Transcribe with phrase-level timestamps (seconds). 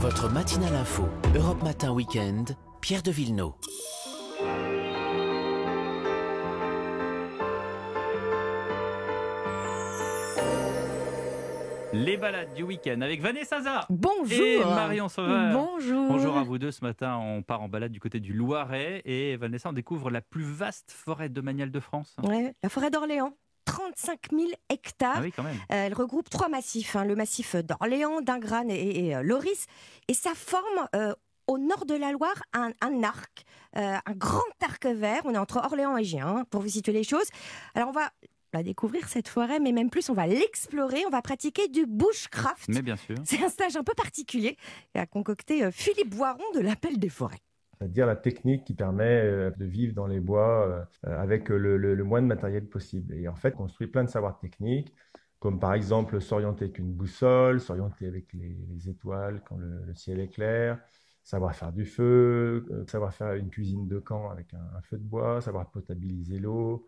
[0.00, 3.52] Votre matinale info, Europe Matin Weekend, Pierre de Villeneuve.
[11.94, 14.38] Les balades du week-end avec Vanessa Zah Bonjour.
[14.38, 15.52] et Marion Sauveur.
[15.54, 16.06] Bonjour.
[16.08, 16.70] Bonjour à vous deux.
[16.70, 20.20] Ce matin, on part en balade du côté du Loiret et Vanessa, on découvre la
[20.20, 22.14] plus vaste forêt domaniale de France.
[22.22, 23.32] Ouais, la forêt d'Orléans.
[23.78, 25.14] 35 000 hectares.
[25.18, 25.56] Ah oui, quand même.
[25.56, 29.66] Euh, elle regroupe trois massifs, hein, le massif d'Orléans, d'Ingrane et, et, euh, Loris.
[30.08, 31.14] Et ça forme euh,
[31.46, 33.44] au nord de la Loire un, un arc,
[33.76, 35.22] euh, un grand arc vert.
[35.24, 37.28] On est entre Orléans et Gien, hein, pour vous situer les choses.
[37.76, 38.10] Alors on va
[38.52, 41.04] la découvrir cette forêt, mais même plus, on va l'explorer.
[41.06, 42.68] On va pratiquer du bushcraft.
[42.68, 43.14] Mais bien sûr.
[43.24, 44.56] C'est un stage un peu particulier
[44.94, 47.42] a concocté Philippe Boiron de l'Appel des Forêts.
[47.78, 50.66] C'est-à-dire la technique qui permet euh, de vivre dans les bois
[51.06, 53.14] euh, avec le, moins de matériel possible.
[53.14, 54.92] Et en fait, on construit plein de savoirs techniques,
[55.38, 60.18] comme par exemple s'orienter avec une boussole, s'orienter avec les, les étoiles quand le, ciel
[60.20, 60.80] est clair,
[61.22, 65.04] savoir faire du feu, euh, savoir faire une cuisine de camp avec un feu de
[65.04, 66.86] bois, savoir potabiliser l'eau,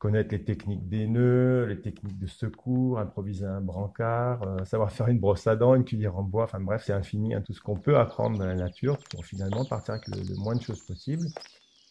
[0.00, 5.06] connaître les techniques des nœuds, les techniques de secours, improviser un brancard, euh, savoir faire
[5.08, 7.60] une brosse à dents, une cuillère en bois, enfin bref, c'est infini, hein, tout ce
[7.60, 10.80] qu'on peut apprendre dans la nature pour finalement partir avec le, le moins de choses
[10.84, 11.26] possible.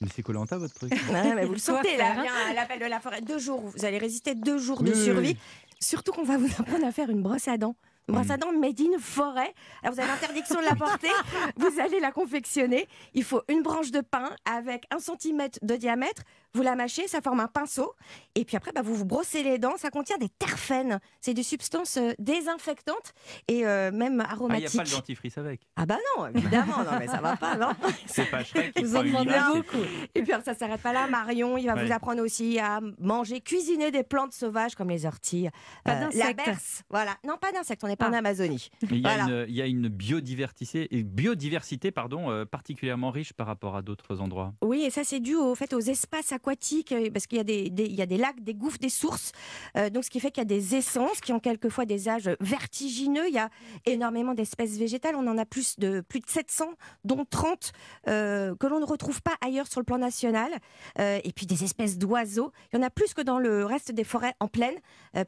[0.00, 2.22] Mais c'est Colanta votre truc Ouais, mais vous le sentez, là, hein.
[2.22, 3.20] bien, l'appel de la forêt.
[3.22, 5.28] Deux jours, vous allez résister deux jours de Oui, survie.
[5.30, 5.36] oui.
[5.80, 7.76] Surtout qu'on va vous apprendre à faire une brosse à dents.
[8.08, 9.52] Une brosse à dents made in forêt.
[9.82, 11.08] Alors vous avez l'interdiction de la porter.
[11.56, 12.86] Vous allez la confectionner.
[13.14, 16.22] Il faut une branche de pin avec un centimètre de diamètre.
[16.56, 17.92] Vous la mâchez, ça forme un pinceau.
[18.34, 19.76] Et puis après, bah, vous vous brossez les dents.
[19.76, 21.00] Ça contient des terpènes.
[21.20, 23.12] C'est des substances euh, désinfectantes
[23.46, 24.76] et euh, même Ah, il n'y a aromatiques.
[24.78, 25.60] pas le dentifrice avec.
[25.76, 26.78] Ah bah non, évidemment.
[26.78, 27.72] Non, mais ça va pas, non
[28.06, 29.84] C'est pas Shrek qui Vous en demandez beaucoup.
[30.14, 31.06] Et puis alors, ça s'arrête pas là.
[31.08, 31.84] Marion, il va Ouais.
[31.84, 35.48] vous apprendre aussi à manger, cuisiner des plantes sauvages comme les orties,
[35.84, 36.84] Pas euh, la berce.
[36.88, 37.16] Voilà.
[37.22, 37.84] Non, pas d'insectes.
[37.84, 38.18] On n'est pas en Ah.
[38.18, 38.70] Amazonie.
[38.90, 39.42] Il y a Voilà.
[39.42, 44.22] une, il y a une biodiversité, biodiversité pardon, euh, particulièrement riche par rapport à d'autres
[44.22, 44.54] endroits.
[44.62, 47.44] Oui, et ça c'est dû au fait aux espaces aquatiques euh, parce qu'il y a
[47.44, 49.32] des, des- il y a des lacs, des gouffres, des sources.
[49.76, 52.30] Euh, donc ce qui fait qu'il y a des essences qui ont quelquefois des âges
[52.40, 53.26] vertigineux.
[53.28, 53.50] Il y a
[53.84, 55.14] énormément d'espèces végétales.
[55.16, 56.66] On en a plus de plus de 700,
[57.04, 57.72] dont 30
[58.08, 60.50] euh, que l'on ne retrouve pas ailleurs sur le plan national.
[60.98, 62.52] Euh, et puis des espèces d'oiseaux.
[62.72, 64.74] Il y en a plus que dans le reste des forêts en plaine.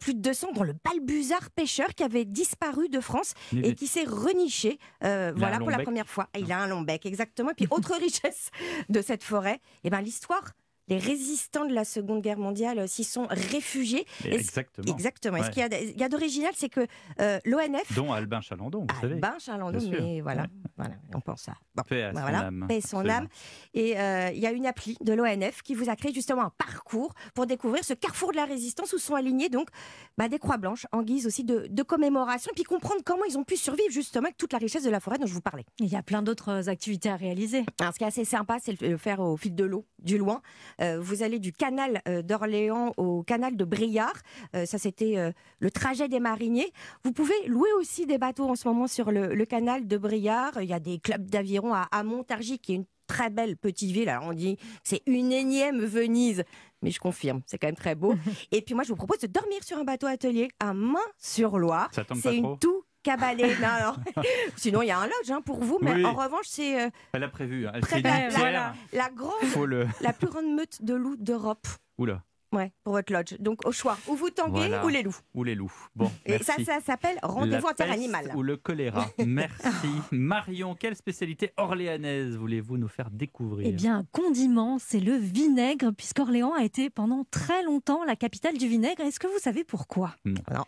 [0.00, 3.32] Plus de 200 dont le balbuzard pêcheur qui avait disparu de France
[3.64, 6.28] et qui s'est reniché, voilà pour long la première fois.
[6.38, 7.50] Il a un long bec, exactement.
[7.50, 8.50] Et puis autre richesse
[8.88, 10.44] de cette forêt, et ben l'histoire.
[10.88, 14.06] Les résistants de la Seconde Guerre mondiale euh, s'y sont réfugiés.
[14.24, 14.92] Exactement.
[14.92, 15.36] Exactement.
[15.38, 15.62] Et ce qu'il
[15.98, 16.86] y a d'original, c'est que
[17.20, 19.14] euh, l'ONF, Dont Albin Chalandon, vous savez.
[19.14, 20.02] Albin Chalandon, Bien sûr.
[20.02, 20.48] mais voilà, Ouais.
[20.76, 21.54] voilà, on pense à.
[21.74, 22.64] Bon, Paix à bah son voilà, âme.
[22.68, 23.18] paix son Absolument.
[23.18, 23.28] âme.
[23.74, 26.50] Et euh, il y a une appli de l'ONF qui vous a créé justement un
[26.56, 29.68] parcours pour découvrir ce carrefour de la résistance où sont alignés donc
[30.16, 33.36] bah, des croix blanches en guise aussi de, de commémoration, et puis comprendre comment ils
[33.38, 35.64] ont pu survivre justement avec toute la richesse de la forêt dont je vous parlais.
[35.78, 37.64] Il y a plein d'autres activités à réaliser.
[37.80, 40.40] Alors, ce qui est assez sympa, c'est le faire au fil de l'eau, du loin.
[40.80, 44.16] Euh, vous allez du canal euh, d'Orléans au canal de Briard.
[44.54, 46.72] Euh, ça, c'était le trajet des mariniers.
[47.04, 50.58] Vous pouvez louer aussi des bateaux en ce moment sur le, le canal de Briard.
[50.60, 53.90] Il y a des clubs d'aviron à, à Montargis, qui est une très belle petite
[53.90, 54.08] ville.
[54.08, 56.44] Alors, on dit que c'est une énième Venise.
[56.82, 58.14] Mais je confirme, c'est quand même très beau.
[58.52, 61.88] Et puis moi, je vous propose de dormir sur un bateau atelier à Main-sur-Loire.
[61.92, 62.52] Ça tombe pas C'est trop?
[62.52, 63.54] une tout cabalée.
[63.60, 64.22] Non, non.
[64.56, 65.78] Sinon, il y a un lodge hein, pour vous.
[65.82, 66.04] Mais Oui.
[66.04, 67.66] en revanche, c'est euh, Elle a prévu.
[67.66, 67.72] hein.
[67.74, 67.82] Elle
[68.26, 68.30] une voilà.
[68.30, 68.74] pierre.
[68.92, 69.86] la grande, Faut le.
[70.00, 71.66] la plus grande meute de loups d'Europe.
[71.98, 72.22] Oula.
[72.50, 73.34] Ouais, pour votre lodge.
[73.40, 74.82] Donc au choix, ou vous tanguez Voilà.
[74.82, 75.18] ou les loups.
[75.34, 75.70] Ou les loups.
[75.94, 76.10] Bon.
[76.24, 76.46] Et merci.
[76.46, 78.24] ça, ça s'appelle rendez-vous La interanimal.
[78.24, 79.04] peste Ou le choléra.
[79.26, 79.68] Merci.
[80.12, 83.68] Marion, quelle spécialité orléanaise voulez-vous nous faire découvrir?
[83.68, 88.56] Eh bien, un condiment, c'est le vinaigre, puisqu'Orléans a été pendant très longtemps la capitale
[88.56, 89.02] du vinaigre.
[89.02, 90.14] Est-ce que vous savez pourquoi?
[90.24, 90.40] Non.
[90.50, 90.64] Non.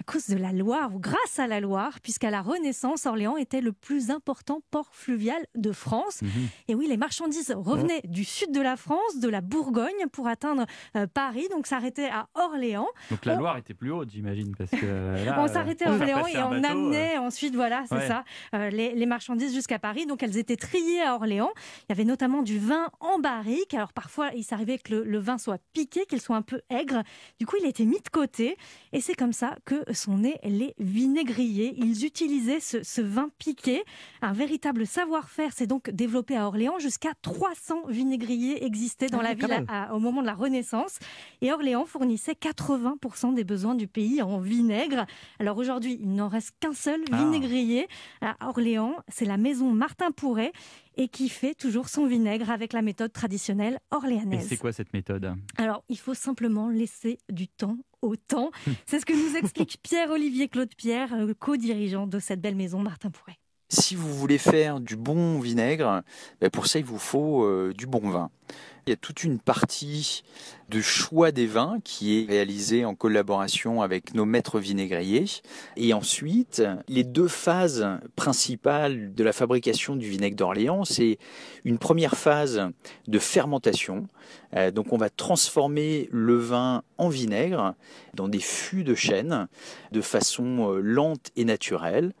[0.00, 3.60] À cause de la Loire, ou grâce à la Loire, puisqu'à la Renaissance, Orléans était
[3.60, 6.22] le plus important port fluvial de France.
[6.22, 6.30] Mhm.
[6.68, 10.64] Et oui, les marchandises revenaient du sud de la France, de la Bourgogne, pour atteindre
[10.96, 12.88] euh, Paris, donc s'arrêtaient à Orléans.
[13.10, 14.76] Donc la On- Loire était plus haute, j'imagine, parce que
[15.26, 18.08] là, on euh, s'arrêtait à Orléans et on bateau, euh, amenait ensuite, voilà, c'est Ouais.
[18.08, 18.24] ça,
[18.54, 20.06] euh, les, les marchandises jusqu'à Paris.
[20.06, 21.50] Donc elles étaient triées à Orléans.
[21.80, 23.74] Il y avait notamment du vin en barrique.
[23.74, 27.02] Alors parfois, il s'arrivait que le, le vin soit piqué, qu'il soit un peu aigre.
[27.38, 28.56] Du coup, il était mis de côté.
[28.94, 31.74] Et c'est comme ça que sont nés les vinaigriers.
[31.78, 33.82] Ils utilisaient ce, ce vin piqué.
[34.20, 36.78] Un véritable savoir-faire s'est donc développé à Orléans.
[36.78, 40.98] Jusqu'à 300 vinaigriers existaient dans Ah la ville à- au moment de la Renaissance.
[41.40, 45.06] Et Orléans fournissait 80% des besoins du pays en vinaigre.
[45.38, 47.16] Alors aujourd'hui, il n'en reste qu'un seul Ah.
[47.16, 47.88] vinaigrier
[48.20, 48.94] à Orléans.
[49.08, 50.52] C'est la maison Martin Pourret
[50.96, 54.46] et qui fait toujours son vinaigre avec la méthode traditionnelle Et orléanaise.
[54.48, 55.34] c'est quoi cette méthode?
[55.56, 58.50] Alors, il faut simplement laisser du temps au temps.
[58.86, 63.10] C'est ce que nous explique Pierre-Olivier Claude Pierre, euh, co-dirigeant de cette belle maison Martin
[63.10, 63.38] Pourret.
[63.74, 66.02] Si vous voulez faire du bon vinaigre,
[66.42, 68.28] ben, pour ça il vous faut euh, du bon vin.
[68.86, 70.24] Il y a toute une partie
[70.68, 75.24] de choix des vins qui est réalisée en collaboration avec nos maîtres vinaigriers.
[75.78, 81.16] Et ensuite, les deux phases principales de la fabrication du vinaigre d'Orléans, c'est
[81.64, 82.68] une première phase
[83.08, 84.06] de fermentation.
[84.54, 87.74] Euh, donc on va transformer le vin en vinaigre
[88.12, 89.48] dans des fûts de chêne
[89.92, 92.12] de façon euh, lente et naturelle.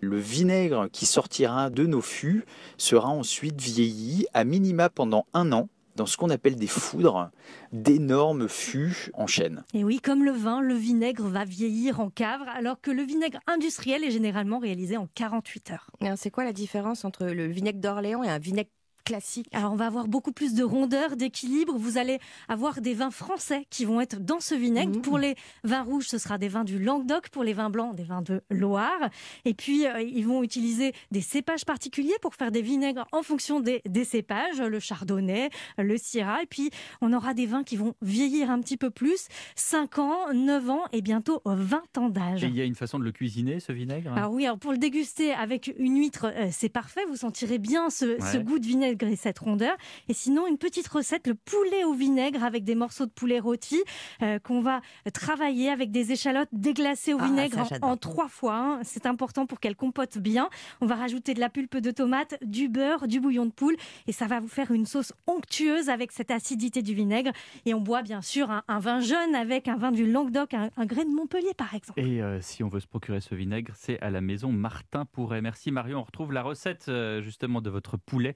[0.00, 2.44] Le vinaigre qui sortira de nos fûts
[2.76, 7.30] sera ensuite vieilli à minima pendant un an dans ce qu'on appelle des foudres,
[7.72, 9.64] d'énormes fûts en chêne.
[9.74, 13.38] Et oui, comme le vin, le vinaigre va vieillir en cave, alors que le vinaigre
[13.46, 15.90] industriel est généralement réalisé en 48 heures.
[16.16, 18.70] C'est quoi la différence entre le vinaigre d'Orléans et un vinaigre
[19.06, 19.46] classique.
[19.52, 21.78] Alors on va avoir beaucoup plus de rondeur, d'équilibre.
[21.78, 22.18] Vous allez
[22.48, 24.98] avoir des vins français qui vont être dans ce vinaigre.
[24.98, 25.02] Mmh.
[25.02, 27.28] Pour les vins rouges, ce sera des vins du Languedoc.
[27.30, 29.08] Pour les vins blancs, des vins de Loire.
[29.44, 33.60] Et puis euh, ils vont utiliser des cépages particuliers pour faire des vinaigres en fonction
[33.60, 36.42] des, des cépages, le chardonnay, le syrah.
[36.42, 36.70] Et puis
[37.00, 40.82] on aura des vins qui vont vieillir un petit peu plus, 5 ans, 9 ans
[40.92, 42.42] et bientôt 20 ans d'âge.
[42.42, 44.12] Et il y a une façon de le cuisiner, ce vinaigre?
[44.14, 47.02] Alors oui, alors pour le déguster avec une huître, euh, c'est parfait.
[47.08, 49.76] Vous sentirez bien ce, ce goût de vinaigre et cette rondeur.
[50.08, 53.82] Et sinon, une petite recette, le poulet au vinaigre avec des morceaux de poulet rôti
[54.22, 54.80] euh, qu'on va
[55.12, 58.54] travailler avec des échalotes déglacées au Ah, vinaigre ça, en- trois fois.
[58.56, 58.80] hein.
[58.82, 60.48] C'est important pour qu'elles compotent bien.
[60.80, 63.76] On va rajouter de la pulpe de tomate, du beurre, du bouillon de poule
[64.06, 67.30] et ça va vous faire une sauce onctueuse avec cette acidité du vinaigre.
[67.64, 70.70] Et on boit bien sûr un, un vin jaune avec un vin du Languedoc, un,
[70.76, 72.00] un grès de Montpellier par exemple.
[72.00, 75.40] Et euh, si on veut se procurer ce vinaigre, c'est à la maison Martin Pourret.
[75.40, 76.00] Merci Marion.
[76.00, 78.34] On retrouve la recette euh, justement de votre poulet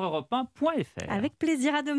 [0.00, 1.10] sur europe1.fr.
[1.10, 1.98] Avec plaisir à demain.